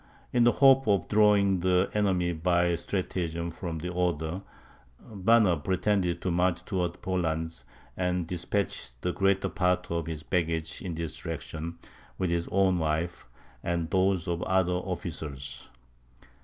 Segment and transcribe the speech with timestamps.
[0.33, 4.41] In the hope of drawing the enemy by stratagem from the Oder,
[4.99, 7.61] Banner pretended to march towards Poland,
[7.95, 11.77] and despatched the greater part of his baggage in this direction,
[12.17, 13.27] with his own wife,
[13.63, 15.69] and those of the other officers.